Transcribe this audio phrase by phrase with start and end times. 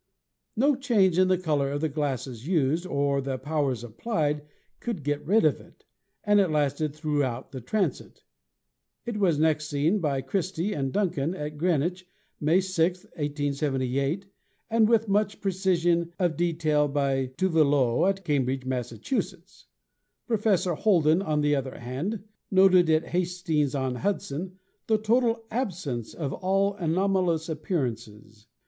[0.55, 4.41] "No change in the color of the glasses used, or the pow ers applied,
[4.79, 5.85] could get rid of it,
[6.23, 8.23] and it lasted throughout the transit.
[9.05, 12.07] It was next seen by Christie and Dunkin at Greenwich,
[12.39, 14.25] May 6, 1878,
[14.71, 18.91] and with much precision of de tail by Trouvelot at Cambridge, Mass.
[20.25, 24.57] Professor Holden, on the other hand, noted at Hastings on Hudson
[24.87, 28.47] the total MERCURY 133 absence of all anomalous appearances.